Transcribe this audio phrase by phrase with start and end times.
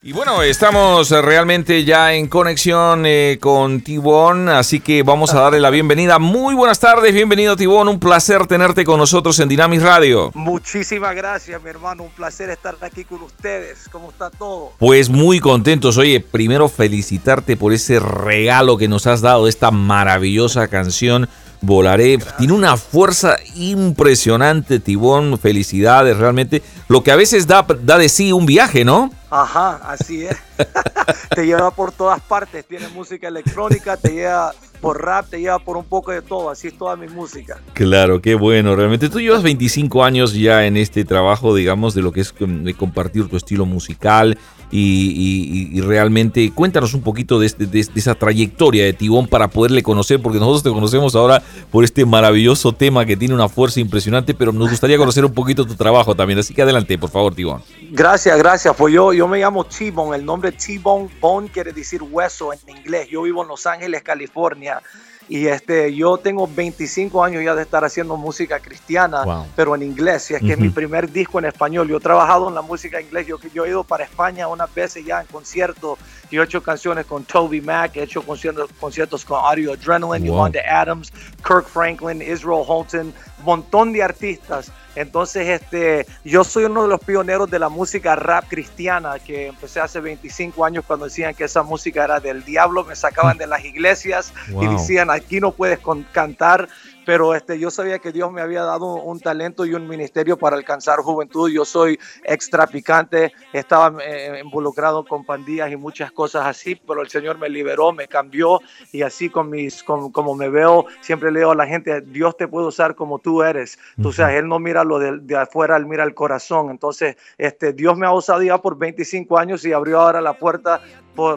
[0.00, 5.58] Y bueno, estamos realmente ya en conexión eh, con Tibón, así que vamos a darle
[5.58, 6.20] la bienvenida.
[6.20, 10.30] Muy buenas tardes, bienvenido Tibón, un placer tenerte con nosotros en Dinamis Radio.
[10.34, 13.88] Muchísimas gracias, mi hermano, un placer estar aquí con ustedes.
[13.90, 14.70] ¿Cómo está todo?
[14.78, 15.98] Pues muy contentos.
[15.98, 21.28] Oye, primero felicitarte por ese regalo que nos has dado, esta maravillosa canción.
[21.60, 22.18] Volaré.
[22.38, 25.38] Tiene una fuerza impresionante, Tibón.
[25.38, 26.62] Felicidades, realmente.
[26.88, 29.10] Lo que a veces da, da de sí un viaje, ¿no?
[29.30, 30.36] Ajá, así es.
[31.34, 32.64] te lleva por todas partes.
[32.66, 36.50] Tiene música electrónica, te lleva por rap, te lleva por un poco de todo.
[36.50, 37.60] Así es toda mi música.
[37.72, 38.76] Claro, qué bueno.
[38.76, 42.74] Realmente tú llevas 25 años ya en este trabajo, digamos, de lo que es de
[42.74, 44.38] compartir tu estilo musical.
[44.70, 50.38] Y, realmente cuéntanos un poquito este, de, esa trayectoria de Tibón para poderle conocer, porque
[50.38, 54.70] nosotros te conocemos ahora por este maravilloso tema que tiene una fuerza impresionante, pero nos
[54.70, 56.38] gustaría conocer un poquito tu trabajo también.
[56.38, 57.62] Así que adelante, por favor, Tibón.
[57.90, 58.74] Gracias, gracias.
[58.76, 60.16] Pues yo, yo me llamo T-Bone.
[60.16, 63.08] El nombre T-Bone, Bone quiere decir hueso en inglés.
[63.10, 64.82] Yo vivo en Los Ángeles, California.
[65.28, 70.30] Y este, yo tengo 25 años ya de estar haciendo música cristiana, pero en inglés.
[70.30, 71.86] Y es que es mi primer disco en español.
[71.88, 73.26] Yo he trabajado en la música en inglés.
[73.26, 75.98] Yo, yo he ido para España unas veces ya en conciertos.
[76.30, 80.60] Yo he hecho canciones con Toby Mac, he hecho conciertos, conciertos con Audio Adrenaline, Yolanda
[80.68, 81.10] Adams,
[81.46, 83.12] Kirk Franklin, Israel Holton,
[83.44, 84.72] montón de artistas.
[84.94, 89.78] Entonces, este, yo soy uno de los pioneros de la música rap cristiana, que empecé
[89.80, 93.64] hace 25 años cuando decían que esa música era del diablo, me sacaban de las
[93.64, 95.78] iglesias y decían, aquí no puedes
[96.10, 96.68] cantar
[97.08, 100.56] pero este, yo sabía que Dios me había dado un talento y un ministerio para
[100.56, 101.48] alcanzar juventud.
[101.48, 107.08] Yo soy extra picante, estaba eh, involucrado con pandillas y muchas cosas así, pero el
[107.08, 108.60] Señor me liberó, me cambió
[108.92, 112.46] y así con mis, como me veo, siempre le digo a la gente, Dios te
[112.46, 113.78] puede usar como tú eres.
[114.02, 116.68] Tú sabes, Él no mira lo de, de, afuera, Él mira el corazón.
[116.68, 120.82] Entonces, este, Dios me ha usado ya por 25 años y abrió ahora la puerta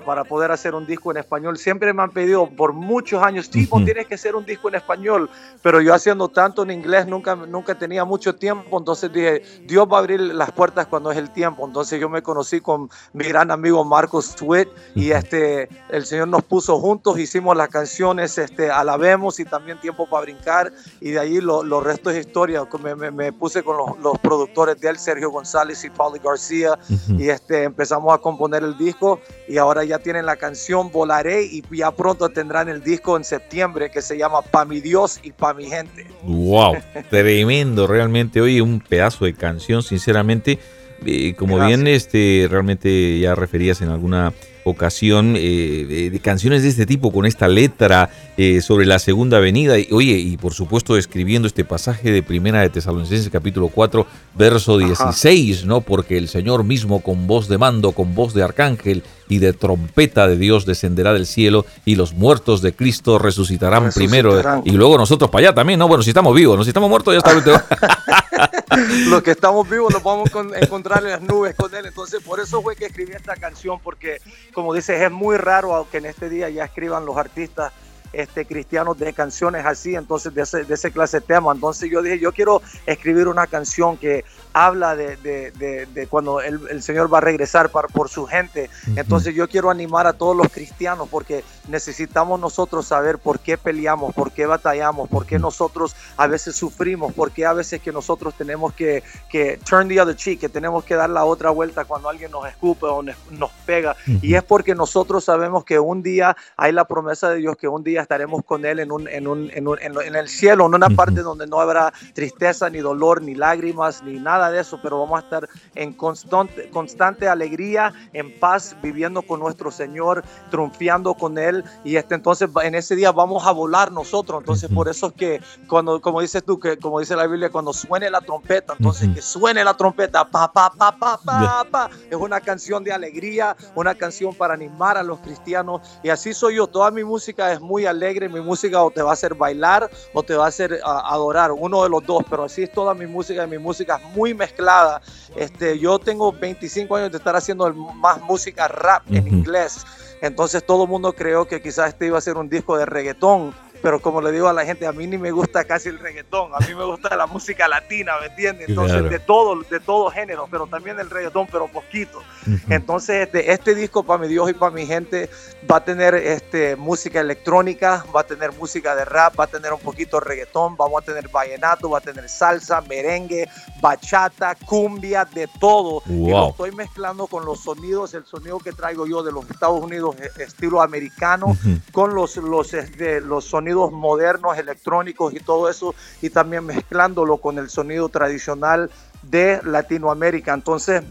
[0.05, 1.57] para poder hacer un disco en español.
[1.57, 5.29] Siempre me han pedido por muchos años, tipo, tienes que hacer un disco en español,
[5.61, 9.97] pero yo haciendo tanto en inglés nunca, nunca tenía mucho tiempo, entonces dije, Dios va
[9.97, 11.65] a abrir las puertas cuando es el tiempo.
[11.65, 16.43] Entonces yo me conocí con mi gran amigo Marcos Sweat y este, el Señor nos
[16.43, 21.41] puso juntos, hicimos las canciones, este, alabemos y también tiempo para brincar y de ahí
[21.41, 22.67] los lo restos es historia.
[22.81, 27.29] Me, me, puse con los, los, productores de él, Sergio González y Pauli García y
[27.29, 31.63] este, empezamos a componer el disco y ahora ahora ya tienen la canción Volaré y
[31.71, 35.53] ya pronto tendrán el disco en septiembre que se llama Pa mi Dios y Pa
[35.53, 36.05] mi gente.
[36.23, 36.75] Wow,
[37.09, 38.41] tremendo, realmente.
[38.41, 40.59] Oye, un pedazo de canción, sinceramente.
[41.05, 44.33] Eh, como bien este realmente ya referías en alguna
[44.63, 49.77] ocasión eh, de canciones de este tipo con esta letra eh, sobre la segunda venida
[49.79, 54.05] y oye y por supuesto escribiendo este pasaje de primera de Tesalonicenses capítulo 4
[54.35, 59.03] verso 16 no porque el Señor mismo con voz de mando con voz de arcángel
[59.31, 64.61] y de trompeta de Dios descenderá del cielo y los muertos de Cristo resucitarán, primero.
[64.65, 67.13] Y luego nosotros para allá también no bueno si estamos vivos no si estamos muertos
[67.13, 67.31] ya está
[69.07, 71.85] los que estamos vivos nos vamos a encontrar en las nubes con él.
[71.85, 74.21] Entonces por eso fue que escribí esta canción porque
[74.53, 77.73] como dices, es muy raro que en este día ya escriban los artistas
[78.13, 81.51] este, cristianos de canciones así, entonces de ese, de ese clase de tema.
[81.51, 86.83] Entonces yo dije, yo quiero escribir una canción que habla de, de, cuando el, el,
[86.83, 88.69] Señor va a regresar para, por su gente.
[88.95, 94.13] Entonces yo quiero animar a todos los cristianos porque necesitamos nosotros saber por qué peleamos,
[94.13, 98.33] por qué batallamos, por qué nosotros a veces sufrimos, por qué a veces que nosotros
[98.37, 102.09] tenemos que, que turn the other cheek, que tenemos que dar la otra vuelta cuando
[102.09, 103.95] alguien nos escupe o nos pega.
[104.21, 107.83] Y es porque nosotros sabemos que un día hay la promesa de Dios que un
[107.83, 110.89] día estaremos con Él en, un, en, un, en, un, en el cielo, en una
[110.89, 115.21] parte donde no habrá tristeza, ni dolor, ni lágrimas, ni nada de eso, pero vamos
[115.21, 121.63] a estar en constante, constante alegría, en paz, viviendo con nuestro Señor, triunfando con Él.
[121.83, 124.41] Y este, entonces en ese día vamos a volar nosotros.
[124.41, 127.73] Entonces por eso es que cuando, como dices tú, que como dice la Biblia, cuando
[127.73, 131.89] suene la trompeta, entonces que suene la trompeta, pa, pa, pa, pa, pa, pa.
[132.09, 135.81] Es una canción de alegría, una canción para animar a los cristianos.
[136.03, 136.67] Y así soy yo.
[136.67, 138.27] Toda mi música es muy alegre.
[138.27, 141.51] Mi música o te va a hacer bailar o te va a hacer adorar.
[141.51, 142.23] Uno de los dos.
[142.29, 143.43] Pero así es toda mi música.
[143.43, 145.01] Y mi música es muy mezclada.
[145.35, 149.85] Este, yo tengo 25 años de estar haciendo más música rap en inglés.
[150.21, 153.53] Entonces todo el mundo creó que quizás este iba a ser un disco de reggaetón
[153.81, 156.51] pero como le digo a la gente, a mí ni me gusta casi el reggaetón,
[156.53, 158.69] a mí me gusta la música latina, ¿me entiendes?
[158.69, 162.21] Entonces, de todo, de todo género, pero también el reggaetón, pero poquito.
[162.69, 165.29] Entonces, este, este disco para mi Dios y para mi gente
[165.69, 169.73] va a tener este, música electrónica, va a tener música de rap, va a tener
[169.73, 173.49] un poquito de reggaetón, vamos a tener vallenato, va a tener salsa, merengue,
[173.81, 176.03] bachata, cumbia, de todo.
[176.07, 179.81] Y lo estoy mezclando con los sonidos, el sonido que traigo yo de los Estados
[179.81, 181.57] Unidos, e, estilo americano,
[181.91, 187.57] con los, los, este, los sonidos modernos, electrónicos y todo eso, y también mezclándolo con
[187.57, 188.89] el sonido tradicional
[189.21, 190.53] de Latinoamérica.
[190.53, 191.03] Entonces,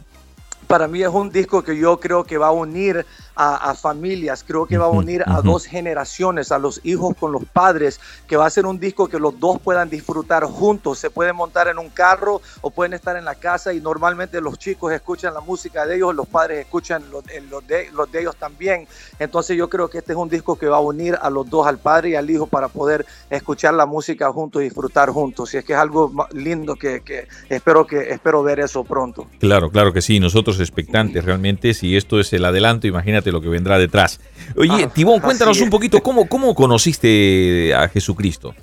[0.71, 4.67] para mí es un disco que yo creo que va a unir a, familias, creo
[4.67, 8.45] que va a unir a dos generaciones, a los hijos con los padres, que va
[8.45, 10.99] a ser un disco que los dos puedan disfrutar juntos.
[10.99, 14.59] Se pueden montar en un carro o pueden estar en la casa y normalmente los
[14.59, 17.25] chicos escuchan la música de ellos, los padres escuchan los,
[17.67, 18.87] de, los de ellos también.
[19.19, 21.67] Entonces yo creo que este es un disco que va a unir a los dos,
[21.67, 25.55] al padre y al hijo, para poder escuchar la música juntos y disfrutar juntos.
[25.55, 29.27] Y es que es algo lindo que, que espero que espero ver eso pronto.
[29.39, 30.21] Claro, claro que sí.
[30.21, 31.75] Nosotros expectantes realmente.
[31.75, 34.21] Si esto es el adelanto, imagínate lo que vendrá detrás.
[34.57, 38.55] Oye, ah, Tibón, cuéntanos un poquito cómo, cómo conociste a Jesucristo.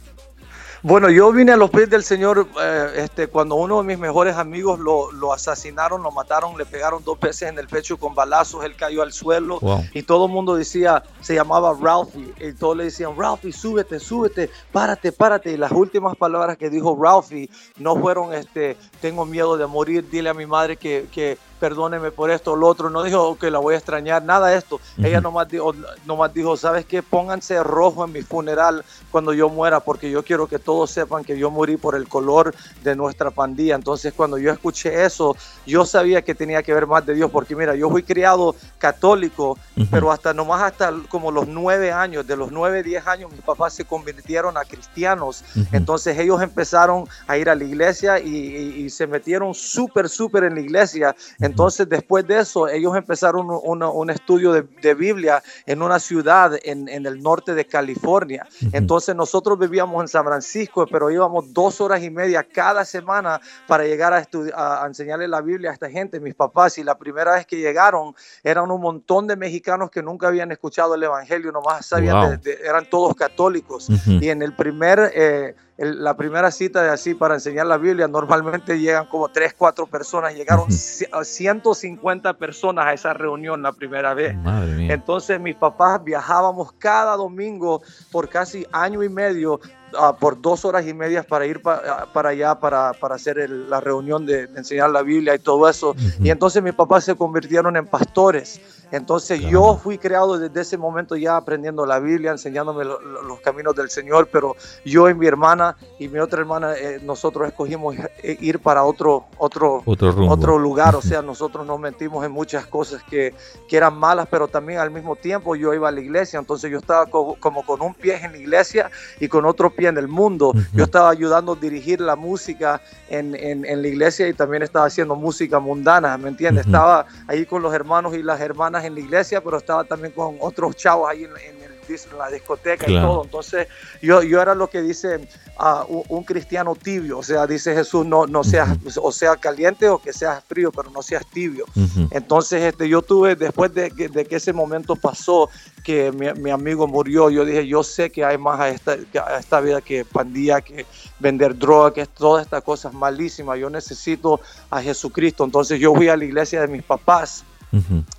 [0.84, 4.36] Bueno, yo vine a los pies del Señor eh, este, cuando uno de mis mejores
[4.36, 8.64] amigos lo, lo, asesinaron, lo mataron, le pegaron dos veces en el pecho con balazos,
[8.64, 9.60] él cayó al suelo
[9.94, 14.52] y todo el mundo decía, se llamaba Ralphie, y todos le decían, Ralphie, súbete, súbete,
[14.72, 15.52] párate, párate.
[15.52, 20.30] Y las últimas palabras que dijo Ralphie no fueron, este, tengo miedo de morir, dile
[20.30, 23.60] a mi madre que, que perdóneme por esto o lo otro, no dijo que la
[23.60, 24.80] voy a extrañar, nada de esto.
[24.98, 25.74] Ella nomás dijo,
[26.06, 27.02] nomás dijo, ¿sabes qué?
[27.02, 31.40] Pónganse rojo en mi funeral cuando yo muera, porque yo quiero que todos sepan que
[31.40, 32.54] yo morí por el color
[32.84, 33.76] de nuestra pandilla.
[33.76, 35.34] Entonces, cuando yo escuché eso,
[35.66, 39.58] yo sabía que tenía que ver más de Dios, porque mira, yo fui criado católico,
[39.90, 43.76] pero hasta nomás hasta como los nueve años, de los nueve, diez años, mis papás
[43.76, 45.46] se convirtieron a cristianos.
[45.72, 50.62] Entonces, ellos empezaron a ir a la iglesia y, se metieron súper, súper en la
[50.62, 51.16] iglesia.
[51.40, 57.22] Entonces, después de eso, ellos empezaron un, estudio de, Biblia en una ciudad en, el
[57.22, 58.46] norte de California.
[58.74, 60.57] Entonces, nosotros vivíamos en San Francisco,
[60.90, 64.24] pero íbamos dos horas y media cada semana para llegar a,
[64.56, 66.78] a, enseñarle la Biblia a esta gente, mis papás.
[66.78, 70.96] Y la primera vez que llegaron, eran un montón de mexicanos que nunca habían escuchado
[70.96, 73.88] el Evangelio, nomás sabían, eran todos católicos.
[74.06, 75.12] Y en el primer...
[75.14, 79.86] Eh, la primera cita de así para enseñar la Biblia, normalmente llegan como 3, 4
[79.86, 84.36] personas, llegaron 150 personas a esa reunión la primera vez.
[84.80, 87.82] Entonces mis papás viajábamos cada domingo
[88.12, 89.60] por casi año y medio
[89.98, 93.80] Ah, por dos horas y media para ir ah, para allá para, para hacer la
[93.80, 95.96] reunión de, enseñar la Biblia y todo eso.
[96.20, 98.60] Y entonces mis papás se convirtieron en pastores.
[98.92, 103.90] Entonces yo fui creado desde ese momento ya aprendiendo la Biblia, enseñándome los caminos del
[103.90, 105.67] Señor, pero yo y mi hermana
[106.00, 110.96] y mi otra hermana, eh, nosotros escogimos eh, ir para otro, otro, otro, lugar.
[110.96, 113.34] O sea, nosotros nos metimos en muchas cosas que,
[113.68, 116.40] que, eran malas, pero también al mismo tiempo yo iba a la iglesia.
[116.40, 120.08] Entonces yo estaba como con un pie en la iglesia y con otro en el
[120.08, 120.54] mundo.
[120.74, 125.16] Yo estaba ayudando a dirigir la música en, en, la iglesia y también estaba haciendo
[125.16, 126.66] música mundana, ¿me entiendes?
[126.66, 130.38] Estaba ahí con los hermanos y las hermanas en la iglesia, pero estaba también con
[130.40, 131.77] otros chavos ahí en, en
[132.18, 133.24] la discoteca y todo.
[133.24, 133.68] Entonces,
[134.02, 135.28] yo, yo era lo que dice
[135.60, 139.98] uh, un, cristiano tibio, o sea, dice Jesús, no, no seas, o sea, caliente o
[140.00, 141.66] que seas frío, pero no seas tibio.
[142.12, 145.50] Entonces, este, yo tuve, después de, de, que ese momento pasó,
[145.84, 149.40] que mi, mi, amigo murió, yo dije, yo sé que hay más a esta, a
[149.40, 150.86] esta vida que pandilla, que
[151.20, 153.58] vender droga, que es todas estas cosas malísimas.
[153.60, 155.44] Yo necesito a Jesucristo.
[155.44, 157.44] Entonces, yo fui a la iglesia de mis papás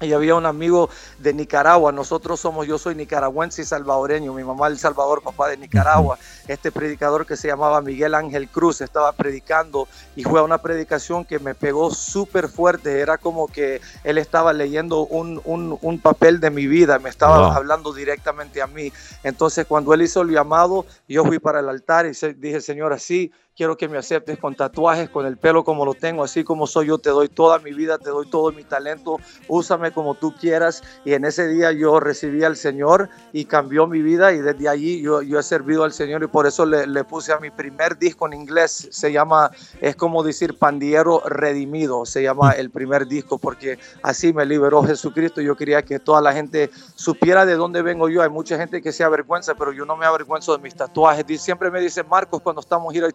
[0.00, 4.68] y había un amigo de Nicaragua, nosotros somos, yo soy nicaragüense y salvadoreño, mi mamá
[4.68, 9.88] El Salvador, papá de Nicaragua, este predicador que se llamaba Miguel Ángel Cruz estaba predicando
[10.16, 15.06] y fue una predicación que me pegó súper fuerte, era como que él estaba leyendo
[15.06, 19.94] un, un, un papel de mi vida, me estaba hablando directamente a mí, entonces cuando
[19.94, 23.88] él hizo el llamado, yo fui para el altar y dije, Señor, así quiero que
[23.88, 27.10] me aceptes con tatuajes, con el pelo como lo tengo, así como soy yo, te
[27.10, 29.16] doy toda mi vida, te doy todo mi talento,
[29.48, 30.84] úsame como tú quieras.
[31.04, 35.02] Y en ese día yo recibí al Señor y cambió mi vida y desde allí
[35.02, 37.98] yo, yo he servido al Señor y por eso le, le, puse a mi primer
[37.98, 39.50] disco en inglés, se llama,
[39.80, 45.40] es como decir pandillero redimido, se llama el primer disco porque así me liberó Jesucristo.
[45.40, 48.22] Yo quería que toda la gente supiera de dónde vengo yo.
[48.22, 51.24] Hay mucha gente que se avergüenza, pero yo no me avergüenzo de mis tatuajes.
[51.42, 53.12] Siempre me dicen, Marcos, cuando estamos ir al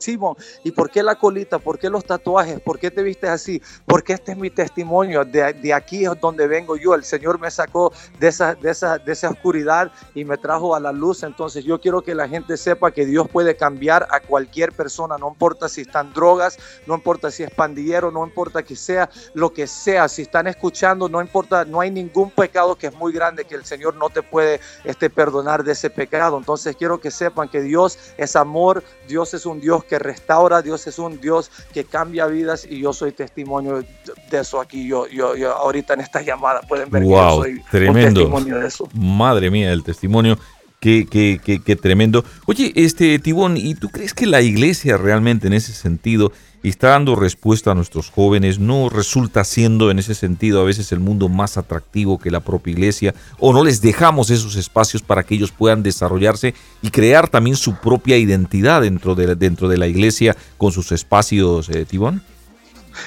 [0.63, 1.59] ¿y por qué la colita?
[1.59, 2.59] ¿Por qué los tatuajes?
[2.59, 3.61] ¿Por qué te vistes así?
[3.85, 7.51] Porque este es mi testimonio, de, de aquí es donde vengo yo, el Señor me
[7.51, 11.63] sacó de esa, de, esa, de esa oscuridad y me trajo a la luz, entonces
[11.63, 15.69] yo quiero que la gente sepa que Dios puede cambiar a cualquier persona, no importa
[15.69, 20.07] si están drogas, no importa si es pandillero, no importa que sea lo que sea,
[20.07, 23.65] si están escuchando, no importa, no hay ningún pecado que es muy grande que el
[23.65, 26.37] Señor no te puede este, perdonar de ese pecado.
[26.37, 30.22] Entonces quiero que sepan que Dios es amor, Dios es un Dios que restaura,
[30.63, 33.83] Dios es un Dios que cambia vidas y yo soy testimonio
[34.29, 34.87] de eso aquí.
[34.87, 38.21] Yo, yo, yo ahorita en esta llamada pueden ver que yo soy tremendo.
[38.21, 38.89] testimonio de eso.
[38.93, 40.37] Madre mía, el testimonio.
[40.79, 42.25] Qué, qué, qué, qué, tremendo.
[42.45, 46.33] Oye, este Tibón, ¿y tú crees que la iglesia realmente en ese sentido
[46.69, 48.59] está dando respuesta a nuestros jóvenes?
[48.59, 52.71] ¿No resulta siendo en ese sentido a veces el mundo más atractivo que la propia
[52.71, 53.13] iglesia?
[53.39, 57.75] ¿O no les dejamos esos espacios para que ellos puedan desarrollarse y crear también su
[57.75, 62.21] propia identidad dentro de, dentro de la iglesia con sus espacios, eh, Tibón?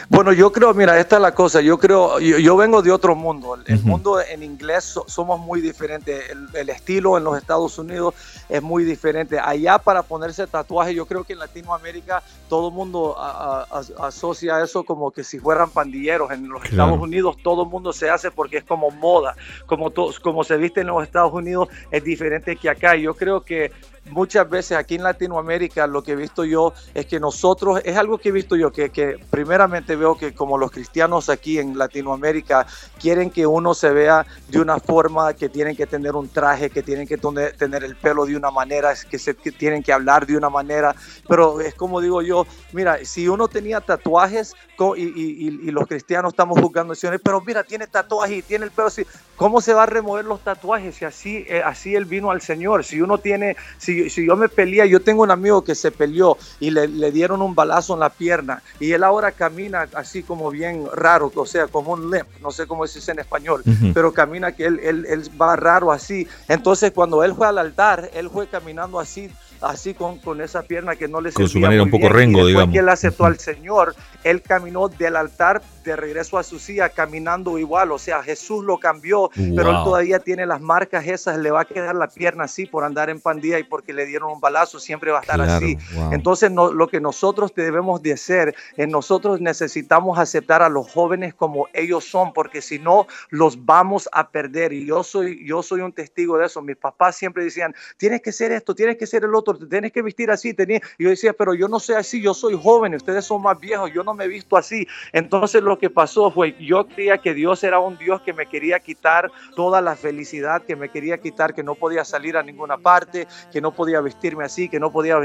[0.08, 3.58] Bueno, yo creo, mira, esta es la cosa, yo creo, yo, vengo de otro mundo,
[3.66, 6.24] el, mundo en inglés somos muy diferentes,
[6.54, 8.14] el, estilo en los Estados Unidos
[8.48, 13.16] es muy diferente, allá para ponerse tatuaje, yo creo que en Latinoamérica todo el mundo
[13.18, 18.10] asocia eso como que si fueran pandilleros, en los Estados Unidos todo el mundo se
[18.10, 22.56] hace porque es como moda, como, como se viste en los Estados Unidos es diferente
[22.56, 23.72] que acá, yo creo que
[24.10, 28.18] muchas veces aquí en Latinoamérica lo que he visto yo es que nosotros, es algo
[28.18, 32.66] que he visto yo, que, que, primeramente veo que como los cristianos aquí en Latinoamérica
[33.00, 36.82] quieren que uno se vea de una forma, que tienen que tener un traje, que
[36.82, 40.50] tienen que tener el pelo de una manera, que, se, tienen que hablar de una
[40.50, 40.94] manera,
[41.28, 44.54] pero es como digo yo, mira, si uno tenía tatuajes
[44.96, 48.88] y, y, y los cristianos estamos juzgando, pero mira, tiene tatuajes y tiene el pelo
[48.88, 49.06] así,
[49.36, 52.84] ¿cómo se va a remover los tatuajes si así, eh, así él vino al Señor?
[52.84, 56.36] Si uno tiene, si si, yo me pelea, yo tengo un amigo que se peleó
[56.60, 60.86] y le, dieron un balazo en la pierna y él ahora camina así como bien
[60.92, 63.62] raro, o sea, como un limp, no sé cómo es en español,
[63.94, 66.26] pero camina que él, él, él va raro así.
[66.48, 70.96] Entonces cuando él fue al altar, él fue caminando así así con, con esa pierna
[70.96, 72.72] que no le Con su manera un poco rengo, digamos.
[72.72, 73.94] que él aceptó al Señor,
[74.24, 78.78] él caminó del altar de regreso a su silla caminando igual, o sea, Jesús lo
[78.78, 82.66] cambió, pero él todavía tiene las marcas esas, le va a quedar la pierna así
[82.66, 85.78] por andar en pandilla y porque le dieron un balazo, siempre va a estar así.
[86.10, 91.34] Entonces, no, lo que nosotros debemos de hacer es nosotros necesitamos aceptar a los jóvenes
[91.34, 94.72] como ellos son, porque si no, los vamos a perder.
[94.72, 96.62] Y yo soy, yo soy un testigo de eso.
[96.62, 100.02] Mis papás siempre decían, tienes que ser esto, tienes que ser el otro, tienes que
[100.02, 100.54] vestir así.
[100.54, 100.80] Tenía...
[100.98, 103.92] Y yo decía, pero yo no soy así, yo soy joven, ustedes son más viejos,
[103.92, 104.86] yo no me he visto así.
[105.12, 108.80] Entonces, lo que pasó fue, yo creía que Dios era un Dios que me quería
[108.80, 113.26] quitar toda la felicidad, que me quería quitar, que no podía salir a ninguna parte,
[113.52, 115.18] que no podía vestirme así, que no podía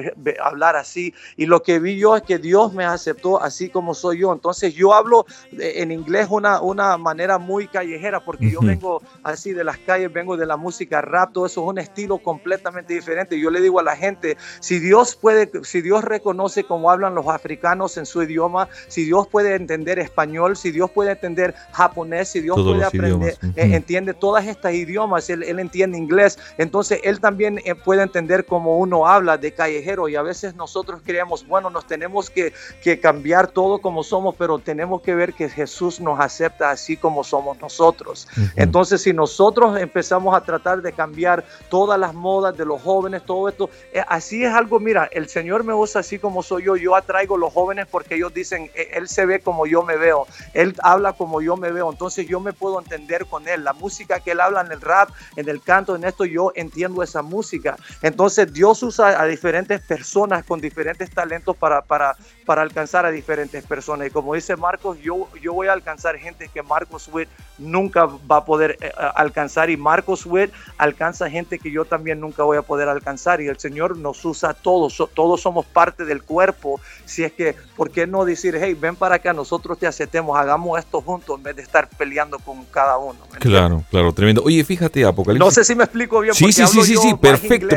[0.44, 1.14] hablar así.
[1.38, 4.34] Y lo que vi yo es que Dios me aceptó así como soy yo.
[4.34, 9.64] Entonces yo hablo en inglés una, una manera muy callejera, porque yo vengo así de
[9.64, 13.40] las calles, vengo de la música rap, todo eso es un estilo completamente diferente.
[13.40, 14.11] Yo le digo a la gente,
[14.60, 19.28] si Dios puede, si Dios reconoce cómo hablan los africanos en su idioma, si Dios
[19.28, 24.48] puede entender español, si Dios puede entender japonés, si Dios puede aprender, eh, entiende todas
[24.48, 29.54] estas idiomas, él, entiende inglés, entonces él también eh, puede entender cómo uno habla de
[29.54, 32.54] callejero y a veces nosotros creemos, bueno, nos tenemos que,
[32.84, 37.24] que cambiar todo como somos, pero tenemos que ver que Jesús nos acepta así como
[37.24, 38.28] somos nosotros.
[38.56, 43.50] Entonces, si nosotros empezamos a tratar de cambiar todas las modas de los jóvenes, todo
[43.50, 43.70] esto,
[44.08, 47.40] así es algo, mira, el Señor me usa así como soy yo, yo atraigo a
[47.40, 51.42] los jóvenes porque ellos dicen, Él se ve como yo me veo, Él habla como
[51.42, 53.64] yo me veo, entonces yo me puedo entender con Él.
[53.64, 57.04] La música que Él habla en el rap, en el canto, en esto, yo entiendo
[57.04, 57.78] esa música.
[58.02, 62.16] Entonces Dios usa a diferentes personas con diferentes talentos para, para,
[62.46, 64.08] para alcanzar a diferentes personas.
[64.08, 68.38] Y como dice Marcos, yo, yo voy a alcanzar gente que Marcos Witt nunca va
[68.38, 72.62] a poder eh, alcanzar y Marcos Witt alcanza gente que yo también nunca voy a
[72.62, 73.42] poder alcanzar.
[73.42, 76.80] Y el Señor nos usa a todos, todos somos parte del cuerpo.
[77.06, 80.80] Si es que, ¿por qué no decir, hey, ven para acá, nosotros te aceptemos, hagamos
[80.80, 83.20] esto juntos en vez de estar peleando con cada uno?
[83.40, 84.44] Claro, claro, tremendo.
[84.44, 85.46] Oye, fíjate, Apocalipsis.
[85.46, 86.34] No sé si me explico bien.
[86.34, 87.76] Sí, sí, sí, sí, sí, perfecto.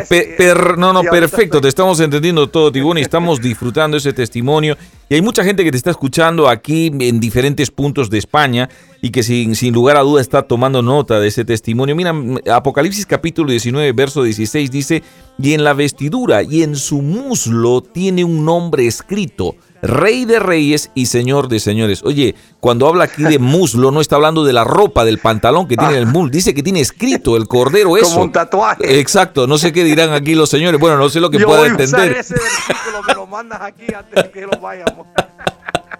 [0.76, 1.60] no, no, perfecto.
[1.60, 4.76] Te estamos entendiendo todo, Tibón, y estamos disfrutando ese testimonio.
[5.08, 8.68] Y hay mucha gente que te está escuchando aquí en diferentes puntos de España
[9.04, 11.94] y que sin, sin lugar a duda está tomando nota de ese testimonio.
[11.94, 12.14] Mira,
[12.50, 15.02] Apocalipsis capítulo 19, verso 16 dice,
[15.38, 20.90] y en la vestidura y en su muslo tiene un nombre escrito Rey de Reyes
[20.94, 22.02] y Señor de Señores.
[22.02, 25.76] Oye, cuando habla aquí de muslo, no está hablando de la ropa, del pantalón que
[25.76, 26.30] tiene el muslo.
[26.30, 28.12] Dice que tiene escrito el cordero eso.
[28.12, 29.00] Como un tatuaje.
[29.00, 29.46] Exacto.
[29.46, 30.80] No sé qué dirán aquí los señores.
[30.80, 32.12] Bueno, no sé lo que Yo pueda voy a entender.
[32.12, 35.06] usar ese versículo, me lo mandas aquí antes de que lo vayamos.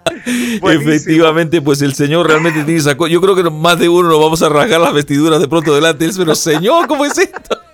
[0.63, 3.11] Efectivamente, pues el Señor realmente tiene cosa.
[3.11, 6.05] Yo creo que más de uno nos vamos a rasgar las vestiduras de pronto delante
[6.05, 7.64] de él, pero Señor, ¿cómo es esto?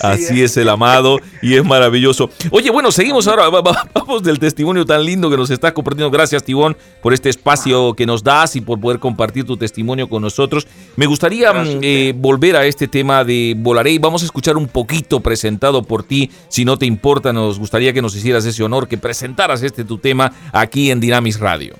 [0.00, 2.30] Así es el amado y es maravilloso.
[2.50, 3.48] Oye, bueno, seguimos ahora.
[3.48, 6.10] va- va- Vamos del testimonio tan lindo que nos estás compartiendo.
[6.10, 10.22] Gracias, Tibón, por este espacio que nos das y por poder compartir tu testimonio con
[10.22, 10.66] nosotros.
[10.96, 14.68] Me gustaría mm, eh, volver a este tema de Volaré y vamos a escuchar un
[14.68, 16.30] poquito presentado por ti.
[16.48, 19.98] Si no te importa, nos gustaría que nos hicieras ese honor, que presentaras este tu
[19.98, 21.74] tema aquí en Dinamis Radio.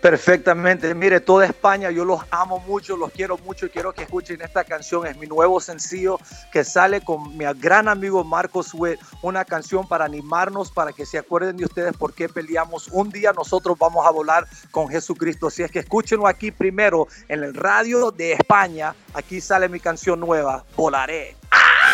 [0.00, 0.94] Perfectamente.
[0.94, 4.64] Mire, toda España, yo los amo mucho, los quiero mucho y quiero que escuchen esta
[4.64, 5.06] canción.
[5.06, 6.18] Es mi nuevo sencillo
[6.50, 8.98] que sale con mi gran amigo Marcos Witt.
[9.22, 12.88] Una canción para animarnos, para que se acuerden de ustedes por qué peleamos.
[12.88, 15.48] Un día nosotros vamos a volar con Jesucristo.
[15.48, 18.94] Así es que escúchenlo aquí primero en el radio de España.
[19.12, 21.36] Aquí sale mi canción nueva, Volaré.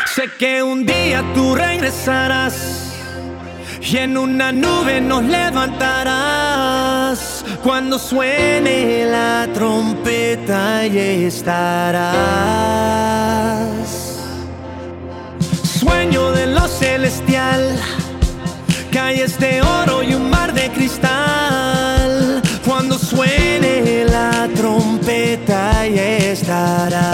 [0.07, 2.96] Sé que un día tú regresarás
[3.89, 6.75] y en una nube nos levantarás.
[7.63, 12.07] Cuando suene la trompeta y estarás.
[15.79, 17.79] Sueño de lo celestial,
[18.91, 22.43] calles de oro y un mar de cristal.
[22.67, 27.07] Cuando suene la trompeta y estarás.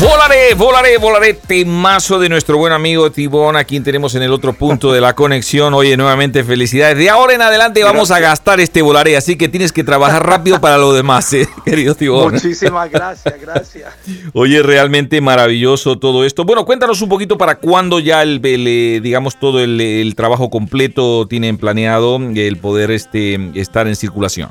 [0.00, 1.34] Volaré, volaré, volaré.
[1.34, 5.14] Temazo de nuestro buen amigo Tibón, a quien tenemos en el otro punto de la
[5.14, 5.72] conexión.
[5.72, 6.98] Oye, nuevamente felicidades.
[6.98, 10.60] De ahora en adelante vamos a gastar este volaré, así que tienes que trabajar rápido
[10.60, 12.34] para lo demás, eh, querido Tibón.
[12.34, 13.94] Muchísimas gracias, gracias.
[14.32, 16.44] Oye, realmente maravilloso todo esto.
[16.44, 20.50] Bueno, cuéntanos un poquito para cuándo ya el, el, eh, digamos, todo el, el trabajo
[20.50, 24.50] completo tienen planeado el poder este, estar en circulación.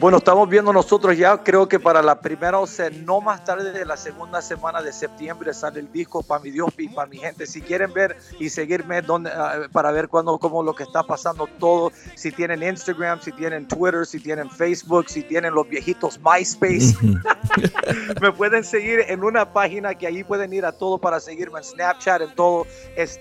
[0.00, 3.70] Bueno, estamos viendo nosotros ya, creo que para la primera, o sea, no más tarde
[3.70, 7.18] de la segunda semana de septiembre sale el disco para mi Dios y para mi
[7.18, 7.46] gente.
[7.46, 11.46] Si quieren ver y seguirme donde, ah, para ver cuándo, cómo lo que está pasando
[11.58, 16.96] todo, si tienen Instagram, si tienen Twitter, si tienen Facebook, si tienen los viejitos MySpace,
[18.22, 21.64] me pueden seguir en una página que ahí pueden ir a todo para seguirme en
[21.64, 23.20] Snapchat, en todo, es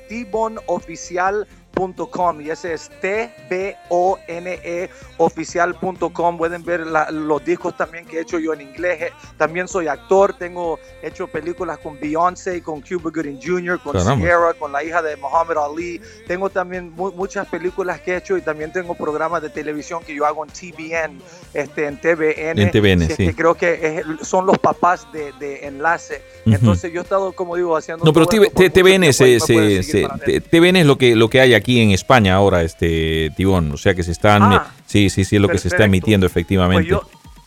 [0.68, 1.46] Oficial
[1.84, 6.38] oficial.com y ese es T-B-O-N-E oficial.com.
[6.38, 9.12] Pueden ver la- los discos también que he hecho yo en inglés.
[9.38, 14.16] También soy actor, tengo hecho películas con Beyoncé, con Cuba Gooding Jr., con Caramba.
[14.26, 16.02] Sierra, con la hija de Muhammad Ali.
[16.28, 20.14] Tengo también mu- muchas películas que he hecho y también tengo programas de televisión que
[20.16, 21.20] yo hago en TVN,
[21.54, 22.60] este, en TVN.
[22.62, 23.28] En TVN, sí.
[23.28, 26.22] que creo que es- son los papás de, de Enlace.
[26.46, 26.56] Ujú.
[26.56, 28.06] Entonces yo he estado, como digo, haciendo...
[28.06, 30.08] No, pero TVN, se, se- se-
[30.42, 33.72] TVN es lo que, lo que hay aquí en España ahora, este Tibón.
[33.72, 34.42] O sea que se están.
[34.44, 36.88] Ah, sí, sí, sí, es lo que se está emitiendo Pues efectivamente.
[36.90, 37.04] yo,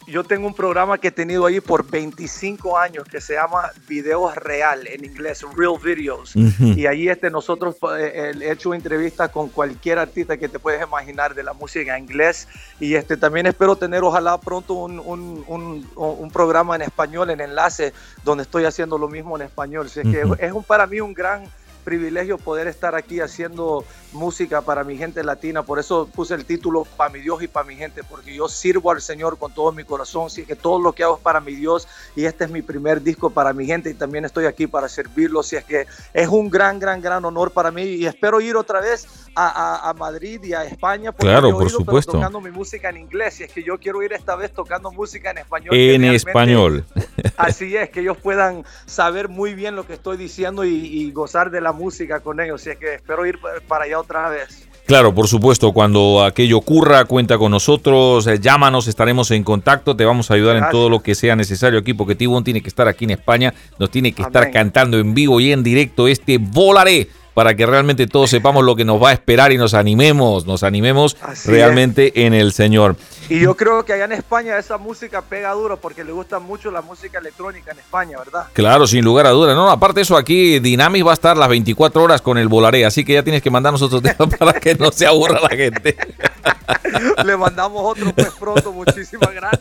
[0.06, 4.34] yo tengo un programa que he tenido ahí por 25 años que se llama Videos
[4.36, 6.36] Real, en inglés, Real Videos.
[6.36, 6.66] Ujú.
[6.76, 11.34] Y ahí este, nosotros eh, he hecho entrevistas con cualquier artista que te puedes imaginar
[11.34, 12.46] de la música en inglés.
[12.78, 17.40] Y este, también espero tener ojalá pronto un, un, un- un programa en español, en
[17.40, 17.92] enlace,
[18.24, 19.86] donde estoy haciendo lo mismo en español.
[19.86, 20.36] Así es que Ujú.
[20.38, 21.44] es un, para mí un gran
[21.84, 25.62] privilegio poder estar aquí haciendo música para mi gente latina.
[25.62, 28.90] Por eso puse el título para mi Dios y para mi gente, porque yo sirvo
[28.90, 30.26] al Señor con todo mi corazón.
[30.26, 33.02] Así que todo lo que hago es para mi Dios y este es mi primer
[33.02, 35.40] disco para mi gente y también estoy aquí para servirlo.
[35.40, 38.80] Así es que es un gran, gran, gran honor para mí y espero ir otra
[38.80, 41.10] vez a, a- a Madrid y a España.
[41.12, 42.12] porque Claro, por pero supuesto.
[42.12, 45.30] tocando mi música en inglés y es que yo quiero ir esta vez tocando música
[45.30, 45.74] en español.
[45.74, 46.84] En español.
[47.36, 51.50] Así es, que ellos puedan saber muy bien lo que estoy diciendo y, y gozar
[51.50, 54.68] de la la música con ellos, así es que espero ir para allá otra vez.
[54.86, 60.04] Claro, por supuesto, cuando aquello ocurra, cuenta con nosotros, eh, llámanos, estaremos en contacto, te
[60.04, 62.88] vamos a ayudar en todo lo que sea necesario aquí, porque Tibón tiene que estar
[62.88, 67.08] aquí en España, nos tiene que estar cantando en vivo y en directo este Volaré
[67.34, 70.62] para que realmente todos sepamos lo que nos va a esperar y nos animemos, nos
[70.62, 72.96] animemos realmente en el Señor.
[73.28, 76.70] Y yo creo que allá en España esa música pega duro porque le gusta mucho
[76.70, 78.46] la música electrónica en España, ¿verdad?
[78.52, 79.56] Claro, sin lugar a dudas.
[79.56, 83.04] No, aparte eso, aquí Dynamis va a estar las 24 horas con el Volaré, así
[83.04, 85.96] que ya tienes que mandarnos otros temas para que no se aburra la gente.
[87.24, 89.60] Le mandamos otro pues pronto, muchísimas gracias.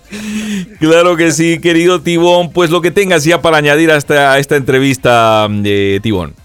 [0.79, 2.51] Claro que sí, querido Tibón.
[2.51, 6.40] Pues lo que tengas ya para añadir a esta, entrevista, de mm, Tibón.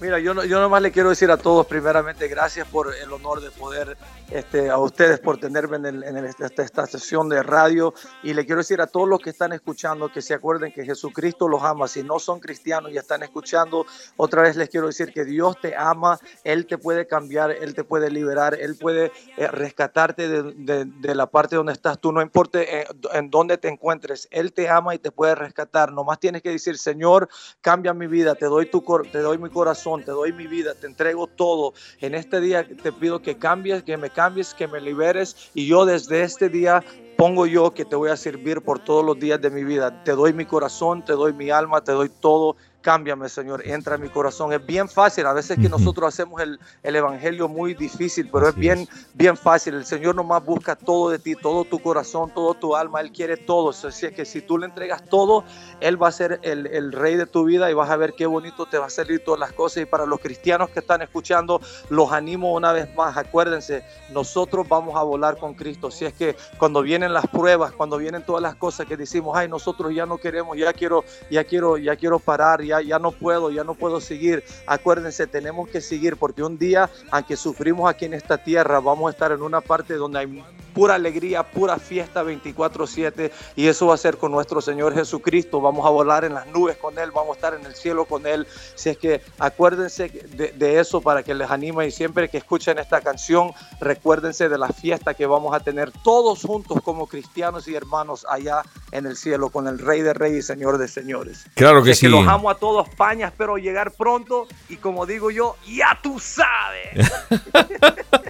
[0.00, 3.50] Mira, yo, yo nomás le quiero decir a todos, primeramente, gracias por el honor de
[3.50, 3.96] poder
[4.30, 8.86] este, a ustedes por tenerme en, esta, sesión de radio y le quiero decir a
[8.86, 11.86] todos los que están escuchando que se acuerden que Jesucristo los ama.
[11.86, 13.86] Si no son cristianos y están escuchando,
[14.16, 17.84] otra vez les quiero decir que Dios te ama, Él te puede cambiar, Él te
[17.84, 22.84] puede liberar, Él puede eh, rescatarte de, la parte donde estás tú, no importa eh,
[23.12, 25.92] en dónde te encuentres, Él te ama y te puede rescatar.
[25.92, 27.28] Nomás tienes que decir, Señor,
[27.60, 30.86] cambia mi vida, te doy, tu, te doy mi corazón, te doy mi vida, te
[30.86, 31.74] entrego todo.
[32.00, 35.84] En este día te pido que cambies, que me cambies, que me liberes y yo
[35.84, 36.82] desde este día
[37.18, 40.02] pongo yo que te voy a servir por todos los días de mi vida.
[40.04, 44.02] Te doy mi corazón, te doy mi alma, te doy todo cámbiame, Señor, entra en
[44.02, 44.52] mi corazón.
[44.52, 48.54] Es bien fácil, a veces que nosotros hacemos el, el evangelio muy difícil, pero es
[48.54, 49.74] bien, bien fácil.
[49.74, 53.38] El Señor nomás busca todo de ti, todo tu corazón, todo tu alma, Él quiere
[53.38, 53.70] todo.
[53.70, 55.42] Así es que si tú le entregas todo,
[55.80, 58.24] Él va a ser el, el rey de tu vida y vas a ver qué
[58.26, 59.82] bonito te va a salir todas las cosas.
[59.82, 64.94] Y para los cristianos que están escuchando, los animo una vez más, acuérdense, nosotros vamos
[64.94, 65.90] a volar con Cristo.
[65.90, 69.48] Si es que cuando vienen las pruebas, cuando vienen todas las cosas que decimos, ay,
[69.48, 73.50] nosotros ya no queremos, ya quiero, ya quiero, ya quiero parar, ya ya, no puedo,
[73.50, 74.44] ya no puedo seguir.
[74.66, 79.10] Acuérdense, tenemos que seguir porque un día, aunque sufrimos aquí en esta tierra, vamos a
[79.12, 80.44] estar en una parte donde hay
[80.76, 85.58] pura alegría, pura fiesta 24/7 y eso va a ser con nuestro Señor Jesucristo.
[85.58, 88.26] Vamos a volar en las nubes con Él, vamos a estar en el cielo con
[88.26, 88.46] Él.
[88.74, 93.00] Si es que acuérdense de, eso para que les anime y siempre que escuchen esta
[93.00, 98.26] canción, recuérdense de la fiesta que vamos a tener todos juntos como cristianos y hermanos
[98.28, 98.60] allá
[98.92, 101.46] en el cielo con el Rey de Reyes y Señor de Señores.
[101.54, 102.06] Claro que sí.
[102.06, 107.10] los amo a todos, España, espero llegar pronto y como digo yo, ya tú sabes.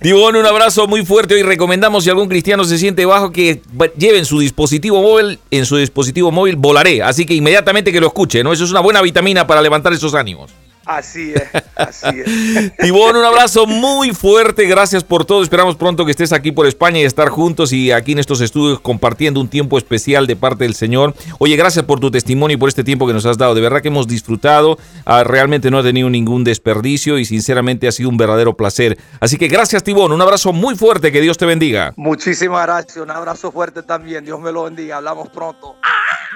[0.00, 3.62] Tibón, un abrazo muy fuerte y recomendamos si algún cristiano se siente bajo que
[3.96, 8.42] lleven su dispositivo móvil, en su dispositivo móvil volaré, así que inmediatamente que lo escuche,
[8.42, 8.52] ¿no?
[8.52, 10.50] Eso es una buena vitamina para levantar esos ánimos.
[10.88, 11.42] Así es,
[11.76, 12.72] así es.
[12.78, 15.42] Tibón, un abrazo muy fuerte, gracias por todo.
[15.42, 18.80] Esperamos pronto que estés aquí por España y estar juntos y aquí en estos estudios
[18.80, 21.14] compartiendo un tiempo especial de parte del Señor.
[21.40, 23.54] Oye, gracias por tu testimonio y por este tiempo que nos has dado.
[23.54, 27.92] De verdad que hemos disfrutado, ah, realmente no ha tenido ningún desperdicio y sinceramente ha
[27.92, 28.96] sido un verdadero placer.
[29.20, 31.92] Así que gracias, Tibón, un abrazo muy fuerte, que Dios te bendiga.
[31.96, 34.24] Muchísimas gracias, un abrazo fuerte también.
[34.24, 34.96] Dios me lo bendiga.
[34.96, 35.76] Hablamos pronto.
[35.82, 36.27] ¡Ah!